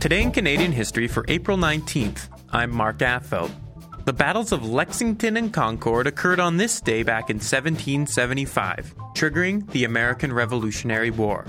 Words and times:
Today 0.00 0.22
in 0.22 0.30
Canadian 0.30 0.70
history 0.70 1.08
for 1.08 1.24
April 1.26 1.58
19th, 1.58 2.28
I'm 2.52 2.70
Mark 2.70 2.98
Affelt. 2.98 3.50
The 4.04 4.12
battles 4.12 4.52
of 4.52 4.64
Lexington 4.64 5.36
and 5.36 5.52
Concord 5.52 6.06
occurred 6.06 6.38
on 6.38 6.56
this 6.56 6.80
day 6.80 7.02
back 7.02 7.30
in 7.30 7.38
1775, 7.38 8.94
triggering 9.16 9.68
the 9.72 9.82
American 9.82 10.32
Revolutionary 10.32 11.10
War. 11.10 11.46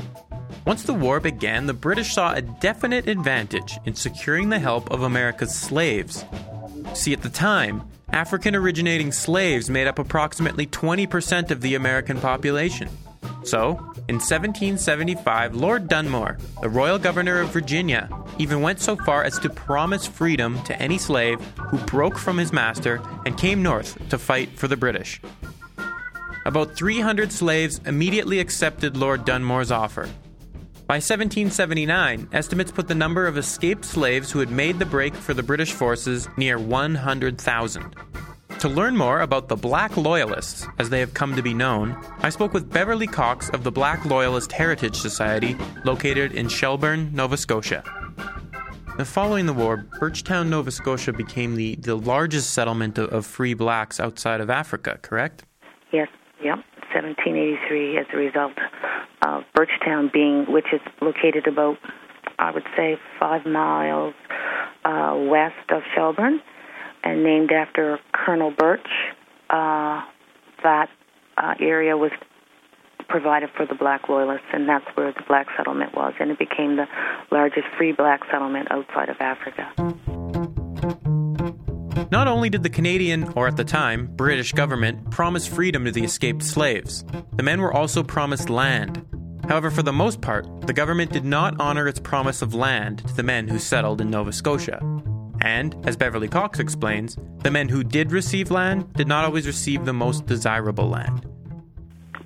Once 0.65 0.81
the 0.81 0.95
war 0.95 1.19
began, 1.19 1.67
the 1.67 1.75
British 1.75 2.15
saw 2.15 2.33
a 2.33 2.41
definite 2.41 3.07
advantage 3.07 3.77
in 3.85 3.93
securing 3.93 4.49
the 4.49 4.57
help 4.57 4.89
of 4.89 5.03
America's 5.03 5.53
slaves. 5.53 6.25
See, 6.95 7.13
at 7.13 7.21
the 7.21 7.29
time, 7.29 7.83
African 8.11 8.55
originating 8.55 9.11
slaves 9.11 9.69
made 9.69 9.85
up 9.85 9.99
approximately 9.99 10.65
20% 10.65 11.51
of 11.51 11.61
the 11.61 11.75
American 11.75 12.19
population. 12.19 12.89
So, 13.43 13.71
in 14.09 14.15
1775, 14.15 15.55
Lord 15.55 15.87
Dunmore, 15.87 16.37
the 16.61 16.69
royal 16.69 16.99
governor 16.99 17.39
of 17.39 17.49
Virginia, 17.49 18.09
even 18.39 18.61
went 18.61 18.79
so 18.79 18.95
far 18.95 19.23
as 19.23 19.37
to 19.39 19.49
promise 19.49 20.07
freedom 20.07 20.59
to 20.63 20.81
any 20.81 20.97
slave 20.97 21.39
who 21.57 21.77
broke 21.79 22.17
from 22.17 22.37
his 22.37 22.51
master 22.51 23.01
and 23.25 23.37
came 23.37 23.61
north 23.61 24.09
to 24.09 24.17
fight 24.17 24.49
for 24.57 24.67
the 24.67 24.77
British. 24.77 25.21
About 26.45 26.75
300 26.75 27.31
slaves 27.31 27.79
immediately 27.85 28.39
accepted 28.39 28.97
Lord 28.97 29.25
Dunmore's 29.25 29.71
offer. 29.71 30.09
By 30.87 30.95
1779, 30.95 32.29
estimates 32.33 32.71
put 32.71 32.87
the 32.87 32.95
number 32.95 33.27
of 33.27 33.37
escaped 33.37 33.85
slaves 33.85 34.31
who 34.31 34.39
had 34.39 34.49
made 34.49 34.79
the 34.79 34.85
break 34.87 35.13
for 35.13 35.35
the 35.35 35.43
British 35.43 35.71
forces 35.71 36.27
near 36.35 36.57
100,000. 36.57 37.95
To 38.59 38.67
learn 38.67 38.97
more 38.97 39.21
about 39.21 39.47
the 39.47 39.55
Black 39.55 39.95
Loyalists, 39.95 40.65
as 40.79 40.89
they 40.89 40.99
have 40.99 41.13
come 41.13 41.35
to 41.35 41.43
be 41.43 41.53
known, 41.53 41.95
I 42.19 42.29
spoke 42.29 42.53
with 42.53 42.71
Beverly 42.73 43.07
Cox 43.07 43.49
of 43.49 43.63
the 43.63 43.71
Black 43.71 44.03
Loyalist 44.05 44.51
Heritage 44.51 44.95
Society, 44.95 45.55
located 45.85 46.31
in 46.31 46.49
Shelburne, 46.49 47.13
Nova 47.13 47.37
Scotia. 47.37 47.83
Following 49.05 49.45
the 49.45 49.53
war, 49.53 49.85
Birchtown, 49.99 50.49
Nova 50.49 50.71
Scotia 50.71 51.13
became 51.13 51.55
the, 51.55 51.75
the 51.75 51.95
largest 51.95 52.51
settlement 52.51 52.97
of, 52.97 53.09
of 53.13 53.25
free 53.25 53.53
blacks 53.53 53.99
outside 53.99 54.41
of 54.41 54.49
Africa, 54.49 54.99
correct? 55.01 55.45
Yes, 55.93 56.09
yep. 56.43 56.59
1783 56.93 57.97
as 57.97 58.05
a 58.13 58.17
result 58.17 58.53
of 59.25 59.43
Birchtown 59.55 60.11
being, 60.11 60.45
which 60.51 60.65
is 60.73 60.81
located 61.01 61.47
about, 61.47 61.77
I 62.39 62.51
would 62.51 62.65
say, 62.75 62.97
five 63.19 63.45
miles 63.45 64.13
uh, 64.83 65.15
west 65.29 65.69
of 65.69 65.81
Shelburne 65.95 66.41
and 67.03 67.23
named 67.23 67.51
after 67.51 67.99
Colonel 68.13 68.51
Birch. 68.51 68.87
Uh, 69.49 70.01
that 70.63 70.89
uh, 71.37 71.53
area 71.59 71.95
was 71.95 72.11
provided 73.09 73.49
for 73.57 73.65
the 73.65 73.75
black 73.75 74.07
loyalists, 74.07 74.47
and 74.53 74.69
that's 74.69 74.85
where 74.95 75.11
the 75.11 75.23
black 75.27 75.47
settlement 75.57 75.93
was, 75.95 76.13
and 76.19 76.31
it 76.31 76.39
became 76.39 76.77
the 76.77 76.85
largest 77.31 77.67
free 77.77 77.91
black 77.91 78.21
settlement 78.31 78.71
outside 78.71 79.09
of 79.09 79.17
Africa. 79.19 79.67
Not 82.11 82.27
only 82.27 82.49
did 82.49 82.63
the 82.63 82.69
Canadian, 82.69 83.31
or 83.35 83.47
at 83.47 83.57
the 83.57 83.63
time, 83.63 84.07
British 84.15 84.51
government 84.53 85.11
promise 85.11 85.45
freedom 85.45 85.85
to 85.85 85.91
the 85.91 86.03
escaped 86.03 86.43
slaves, 86.43 87.03
the 87.35 87.43
men 87.43 87.61
were 87.61 87.73
also 87.73 88.01
promised 88.01 88.49
land. 88.49 89.05
However, 89.47 89.69
for 89.71 89.83
the 89.83 89.93
most 89.93 90.21
part, 90.21 90.45
the 90.67 90.73
government 90.73 91.11
did 91.11 91.25
not 91.25 91.59
honor 91.59 91.87
its 91.87 91.99
promise 91.99 92.41
of 92.41 92.53
land 92.53 92.99
to 93.07 93.15
the 93.15 93.23
men 93.23 93.47
who 93.47 93.59
settled 93.59 94.01
in 94.01 94.09
Nova 94.09 94.31
Scotia. 94.31 94.79
And, 95.41 95.75
as 95.87 95.97
Beverly 95.97 96.27
Cox 96.27 96.59
explains, 96.59 97.17
the 97.43 97.51
men 97.51 97.69
who 97.69 97.83
did 97.83 98.11
receive 98.11 98.51
land 98.51 98.91
did 98.93 99.07
not 99.07 99.25
always 99.25 99.47
receive 99.47 99.85
the 99.85 99.93
most 99.93 100.25
desirable 100.25 100.89
land. 100.89 101.25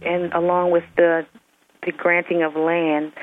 And 0.05 0.33
along 0.33 0.71
with 0.71 0.83
the, 0.95 1.25
the 1.85 1.91
granting 1.91 2.43
of 2.43 2.55
land, 2.55 3.13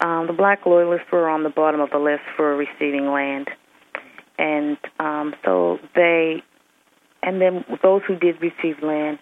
um, 0.00 0.26
the 0.26 0.32
black 0.32 0.66
loyalists 0.66 1.06
were 1.10 1.28
on 1.28 1.42
the 1.42 1.50
bottom 1.50 1.80
of 1.80 1.90
the 1.90 1.98
list 1.98 2.22
for 2.36 2.56
receiving 2.56 3.06
land. 3.10 3.48
And 4.38 4.76
um, 5.00 5.34
so 5.44 5.78
they, 5.94 6.42
and 7.22 7.40
then 7.40 7.64
those 7.82 8.02
who 8.06 8.16
did 8.16 8.36
receive 8.40 8.82
land 8.82 9.18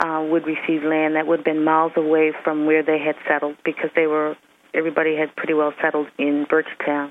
uh, 0.00 0.24
would 0.30 0.44
receive 0.46 0.82
land 0.84 1.16
that 1.16 1.26
would 1.26 1.40
have 1.40 1.44
been 1.44 1.64
miles 1.64 1.92
away 1.96 2.32
from 2.44 2.66
where 2.66 2.82
they 2.82 2.98
had 2.98 3.16
settled 3.28 3.56
because 3.64 3.90
they 3.96 4.06
were, 4.06 4.36
everybody 4.72 5.16
had 5.16 5.34
pretty 5.36 5.54
well 5.54 5.72
settled 5.82 6.06
in 6.18 6.46
Birchtown 6.50 7.10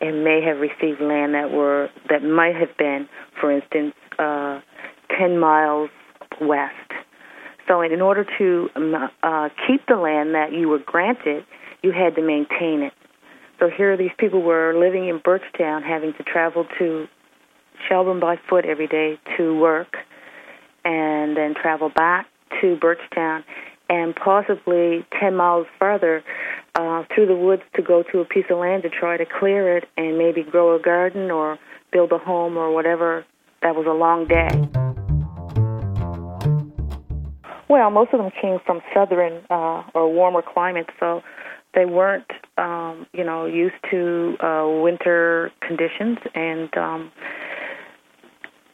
and 0.00 0.24
may 0.24 0.40
have 0.42 0.58
received 0.58 1.00
land 1.00 1.34
that 1.34 1.50
were 1.50 1.88
that 2.08 2.22
might 2.22 2.56
have 2.56 2.76
been, 2.78 3.08
for 3.40 3.52
instance, 3.52 3.94
uh, 4.18 4.60
ten 5.16 5.38
miles 5.38 5.90
west. 6.40 6.89
So, 7.70 7.82
in 7.82 8.00
order 8.00 8.26
to 8.38 8.68
um, 8.74 8.94
uh, 9.22 9.48
keep 9.68 9.86
the 9.86 9.94
land 9.94 10.34
that 10.34 10.52
you 10.52 10.68
were 10.68 10.80
granted, 10.80 11.44
you 11.84 11.92
had 11.92 12.16
to 12.16 12.22
maintain 12.22 12.82
it. 12.82 12.92
So 13.60 13.68
here, 13.68 13.96
these 13.96 14.10
people 14.18 14.42
were 14.42 14.74
living 14.76 15.08
in 15.08 15.20
Birchtown, 15.20 15.84
having 15.84 16.12
to 16.14 16.24
travel 16.24 16.66
to 16.78 17.06
Shelburne 17.88 18.18
by 18.18 18.40
foot 18.48 18.64
every 18.64 18.88
day 18.88 19.20
to 19.36 19.56
work, 19.56 19.94
and 20.84 21.36
then 21.36 21.54
travel 21.54 21.90
back 21.90 22.26
to 22.60 22.76
Birchtown, 22.76 23.44
and 23.88 24.16
possibly 24.16 25.06
ten 25.20 25.36
miles 25.36 25.68
further 25.78 26.24
uh, 26.74 27.04
through 27.14 27.26
the 27.26 27.36
woods 27.36 27.62
to 27.76 27.82
go 27.82 28.02
to 28.10 28.18
a 28.18 28.24
piece 28.24 28.46
of 28.50 28.58
land 28.58 28.82
to 28.82 28.90
try 28.90 29.16
to 29.16 29.26
clear 29.38 29.76
it 29.76 29.84
and 29.96 30.18
maybe 30.18 30.42
grow 30.42 30.74
a 30.74 30.82
garden 30.82 31.30
or 31.30 31.56
build 31.92 32.10
a 32.10 32.18
home 32.18 32.56
or 32.56 32.74
whatever. 32.74 33.24
That 33.62 33.76
was 33.76 33.86
a 33.86 33.92
long 33.92 34.26
day. 34.26 34.79
Well, 37.70 37.90
most 37.90 38.12
of 38.12 38.18
them 38.18 38.30
came 38.42 38.58
from 38.66 38.80
southern 38.92 39.44
uh, 39.48 39.84
or 39.94 40.12
warmer 40.12 40.42
climates, 40.42 40.90
so 40.98 41.22
they 41.74 41.86
weren't, 41.86 42.26
um, 42.58 43.06
you 43.12 43.24
know, 43.24 43.46
used 43.46 43.76
to 43.90 44.36
uh, 44.44 44.68
winter 44.82 45.52
conditions, 45.66 46.18
and 46.34 46.76
um, 46.76 47.12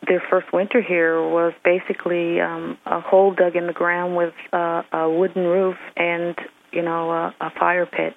their 0.09 0.23
first 0.31 0.47
winter 0.53 0.81
here 0.81 1.21
was 1.21 1.53
basically 1.63 2.41
um, 2.41 2.79
a 2.87 3.01
hole 3.01 3.35
dug 3.35 3.55
in 3.55 3.67
the 3.67 3.73
ground 3.73 4.17
with 4.17 4.35
uh, 4.53 4.83
a 4.93 5.11
wooden 5.11 5.45
roof 5.45 5.77
and 5.97 6.35
you 6.77 6.83
know, 6.83 7.11
a, 7.11 7.35
a 7.41 7.51
fire 7.59 7.87
pit. 7.87 8.15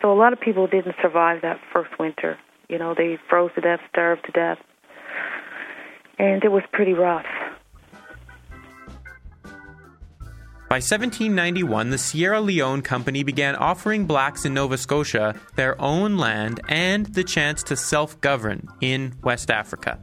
So 0.00 0.12
a 0.12 0.16
lot 0.16 0.32
of 0.32 0.40
people 0.40 0.66
didn't 0.66 0.96
survive 1.00 1.42
that 1.42 1.60
first 1.72 1.90
winter. 2.00 2.38
You 2.68 2.78
know, 2.78 2.94
they 2.96 3.18
froze 3.28 3.50
to 3.54 3.60
death, 3.60 3.80
starved 3.90 4.24
to 4.26 4.32
death, 4.32 4.58
and 6.18 6.42
it 6.42 6.50
was 6.50 6.62
pretty 6.72 6.94
rough. 6.94 7.26
By 10.72 10.76
1791, 10.76 11.90
the 11.90 11.98
Sierra 11.98 12.40
Leone 12.40 12.80
Company 12.80 13.22
began 13.24 13.56
offering 13.56 14.06
blacks 14.06 14.46
in 14.46 14.54
Nova 14.54 14.78
Scotia 14.78 15.38
their 15.54 15.78
own 15.78 16.16
land 16.16 16.62
and 16.66 17.04
the 17.04 17.22
chance 17.22 17.62
to 17.64 17.76
self 17.76 18.18
govern 18.22 18.66
in 18.80 19.14
West 19.22 19.50
Africa. 19.50 20.00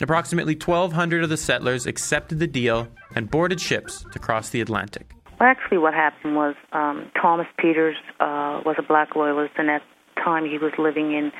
Approximately 0.00 0.54
1,200 0.54 1.22
of 1.22 1.30
the 1.30 1.36
settlers 1.36 1.86
accepted 1.86 2.40
the 2.40 2.48
deal 2.48 2.88
and 3.14 3.30
boarded 3.30 3.60
ships 3.60 4.04
to 4.10 4.18
cross 4.18 4.48
the 4.48 4.60
Atlantic. 4.60 5.14
Well, 5.38 5.48
actually, 5.48 5.78
what 5.78 5.94
happened 5.94 6.34
was 6.34 6.56
um, 6.72 7.12
Thomas 7.14 7.46
Peters 7.56 7.94
uh, 8.18 8.62
was 8.66 8.74
a 8.80 8.82
black 8.82 9.14
loyalist, 9.14 9.52
and 9.58 9.70
at 9.70 9.82
the 10.16 10.22
time 10.22 10.44
he 10.44 10.58
was 10.58 10.72
living 10.76 11.12
in 11.12 11.30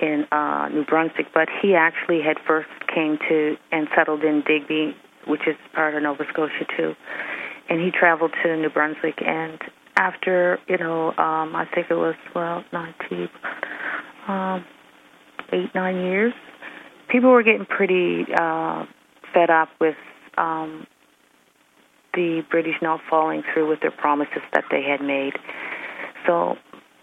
in 0.00 0.26
uh, 0.30 0.68
New 0.68 0.84
Brunswick. 0.84 1.26
But 1.34 1.48
he 1.60 1.74
actually 1.74 2.20
had 2.22 2.36
first 2.46 2.68
came 2.94 3.18
to 3.28 3.56
and 3.72 3.88
settled 3.96 4.22
in 4.22 4.44
Digby, 4.46 4.94
which 5.26 5.48
is 5.48 5.56
part 5.74 5.96
of 5.96 6.04
Nova 6.04 6.22
Scotia 6.30 6.64
too. 6.76 6.94
And 7.68 7.80
he 7.80 7.90
traveled 7.90 8.32
to 8.42 8.56
New 8.56 8.70
Brunswick, 8.70 9.20
and 9.20 9.58
after 9.96 10.58
you 10.68 10.78
know, 10.78 11.08
um, 11.10 11.54
I 11.54 11.66
think 11.74 11.88
it 11.90 11.94
was 11.94 12.14
well, 12.34 12.64
nineteen, 12.72 13.28
um, 14.26 14.64
eight 15.52 15.74
nine 15.74 15.96
years, 15.96 16.32
people 17.08 17.30
were 17.30 17.42
getting 17.42 17.66
pretty 17.66 18.24
uh, 18.32 18.86
fed 19.34 19.50
up 19.50 19.68
with 19.80 19.96
um, 20.38 20.86
the 22.14 22.42
British 22.50 22.76
not 22.80 23.00
following 23.10 23.42
through 23.52 23.68
with 23.68 23.80
their 23.80 23.90
promises 23.90 24.42
that 24.52 24.64
they 24.70 24.82
had 24.82 25.00
made. 25.00 25.34
So 26.26 26.56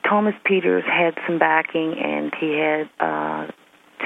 Thomas 0.07 0.35
Peters 0.45 0.83
had 0.85 1.15
some 1.27 1.39
backing, 1.39 1.95
and 1.97 2.31
he 2.39 2.57
had 2.57 2.89
uh, 2.99 3.51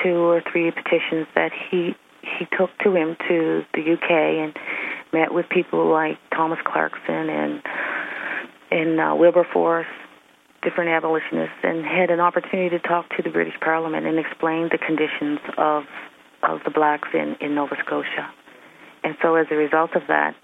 two 0.04 0.18
or 0.18 0.42
three 0.52 0.72
petitions 0.72 1.28
that 1.36 1.52
he 1.70 1.96
he 2.22 2.46
took 2.58 2.70
to 2.84 2.96
him 2.96 3.16
to 3.28 3.64
the 3.74 3.94
UK 3.94 4.12
and 4.12 4.54
met 5.14 5.34
with 5.34 5.48
people 5.50 5.92
like 5.92 6.18
Thomas 6.32 6.60
Clarkson 6.66 7.30
and 7.30 7.62
and 8.72 9.00
uh, 9.00 9.16
Wilberforce, 9.18 9.88
different 10.62 10.92
abolitionists, 10.92 11.58
and 11.64 11.84
had 11.84 12.12
an 12.12 12.20
opportunity 12.20 12.70
to 12.70 12.80
talk 12.80 13.10
to 13.18 13.24
the 13.24 13.30
British 13.30 13.56
Parliament 13.62 14.06
and 14.06 14.20
explain 14.20 14.70
the 14.72 14.78
conditions 14.78 15.40
of 15.58 15.84
of 16.44 16.60
the 16.64 16.72
blacks 16.72 17.10
in 17.14 17.36
in 17.42 17.56
Nova 17.56 17.76
Scotia. 17.86 18.32
And 19.04 19.16
so, 19.22 19.36
as 19.36 19.48
a 19.50 19.56
result 19.56 19.96
of 19.96 20.04
that, 20.08 20.36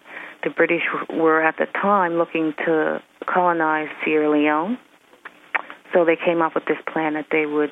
the 0.44 0.50
British 0.50 0.84
were 1.10 1.44
at 1.44 1.58
the 1.58 1.66
time 1.82 2.14
looking 2.14 2.54
to 2.66 3.02
colonize 3.28 3.90
Sierra 4.04 4.30
Leone. 4.30 4.78
So 5.94 6.06
they 6.06 6.16
came 6.16 6.42
up 6.42 6.56
with 6.56 6.66
this 6.66 6.78
plan 6.92 7.14
that 7.14 7.28
they 7.32 7.46
would 7.46 7.72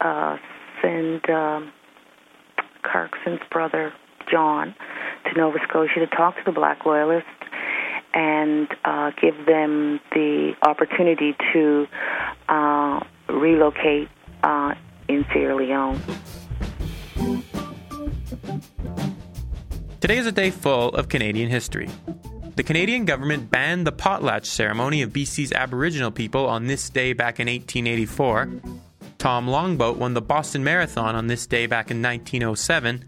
uh, 0.00 0.36
send 0.82 1.28
um, 1.30 1.72
Clarkson's 2.82 3.40
brother 3.50 3.92
John 4.30 4.74
to 5.24 5.38
Nova 5.38 5.58
Scotia 5.68 6.00
to 6.00 6.06
talk 6.06 6.36
to 6.36 6.42
the 6.44 6.52
Black 6.52 6.84
Loyalists 6.84 7.28
and 8.14 8.68
uh, 8.84 9.10
give 9.20 9.46
them 9.46 10.00
the 10.12 10.52
opportunity 10.62 11.36
to 11.52 11.86
uh, 12.48 13.00
relocate 13.28 14.08
uh, 14.42 14.74
in 15.08 15.24
Sierra 15.32 15.56
Leone. 15.56 16.00
Today 20.00 20.18
is 20.18 20.26
a 20.26 20.32
day 20.32 20.50
full 20.50 20.90
of 20.90 21.08
Canadian 21.08 21.50
history. 21.50 21.88
The 22.54 22.62
Canadian 22.62 23.04
government 23.04 23.50
banned 23.50 23.86
the 23.86 23.92
potlatch 23.92 24.46
ceremony 24.46 25.02
of 25.02 25.12
BC's 25.12 25.52
Aboriginal 25.52 26.10
people 26.10 26.46
on 26.46 26.66
this 26.66 26.90
day 26.90 27.12
back 27.12 27.38
in 27.40 27.46
1884. 27.46 28.48
Tom 29.18 29.48
Longboat 29.48 29.96
won 29.96 30.14
the 30.14 30.20
Boston 30.22 30.64
Marathon 30.64 31.14
on 31.14 31.26
this 31.26 31.46
day 31.46 31.66
back 31.66 31.90
in 31.90 32.02
1907. 32.02 33.04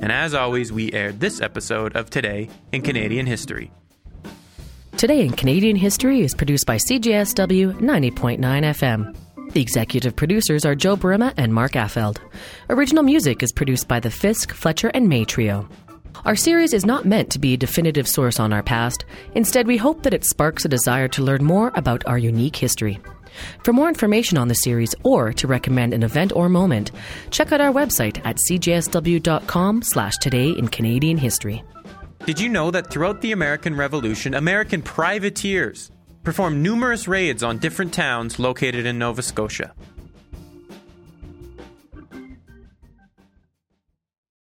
And 0.00 0.10
as 0.12 0.34
always, 0.34 0.72
we 0.72 0.92
aired 0.92 1.20
this 1.20 1.40
episode 1.40 1.96
of 1.96 2.10
Today 2.10 2.48
in 2.72 2.82
Canadian 2.82 3.26
History. 3.26 3.70
Today 4.96 5.22
in 5.22 5.32
Canadian 5.32 5.76
History 5.76 6.20
is 6.20 6.34
produced 6.34 6.66
by 6.66 6.76
CJSW 6.76 7.80
90.9 7.80 8.38
FM. 8.38 9.16
The 9.52 9.60
executive 9.60 10.14
producers 10.16 10.64
are 10.64 10.74
Joe 10.74 10.96
Burima 10.96 11.34
and 11.36 11.52
Mark 11.52 11.72
Affeld. 11.72 12.18
Original 12.70 13.02
music 13.02 13.42
is 13.42 13.52
produced 13.52 13.88
by 13.88 14.00
the 14.00 14.10
Fisk, 14.10 14.52
Fletcher, 14.52 14.90
and 14.94 15.08
May 15.08 15.24
Trio. 15.24 15.68
Our 16.24 16.36
series 16.36 16.72
is 16.72 16.86
not 16.86 17.04
meant 17.04 17.30
to 17.32 17.38
be 17.38 17.54
a 17.54 17.58
definitive 17.58 18.06
source 18.06 18.38
on 18.38 18.52
our 18.52 18.62
past. 18.62 19.04
Instead, 19.34 19.66
we 19.66 19.76
hope 19.76 20.04
that 20.04 20.14
it 20.14 20.24
sparks 20.24 20.64
a 20.64 20.68
desire 20.68 21.08
to 21.08 21.22
learn 21.22 21.44
more 21.44 21.72
about 21.74 22.06
our 22.06 22.18
unique 22.18 22.54
history. 22.54 23.00
For 23.62 23.72
more 23.72 23.88
information 23.88 24.38
on 24.38 24.48
the 24.48 24.54
series 24.54 24.94
or 25.02 25.32
to 25.34 25.46
recommend 25.46 25.94
an 25.94 26.02
event 26.02 26.32
or 26.34 26.48
moment, 26.48 26.90
check 27.30 27.52
out 27.52 27.60
our 27.60 27.72
website 27.72 28.20
at 28.24 28.36
cjsw.com 28.48 29.82
slash 29.82 30.16
today 30.18 30.50
in 30.50 30.68
Canadian 30.68 31.16
history. 31.16 31.62
Did 32.24 32.40
you 32.40 32.48
know 32.48 32.70
that 32.70 32.88
throughout 32.88 33.20
the 33.20 33.32
American 33.32 33.74
Revolution, 33.74 34.34
American 34.34 34.80
privateers 34.80 35.90
performed 36.22 36.62
numerous 36.62 37.08
raids 37.08 37.42
on 37.42 37.58
different 37.58 37.92
towns 37.92 38.38
located 38.38 38.86
in 38.86 38.98
Nova 38.98 39.22
Scotia? 39.22 39.74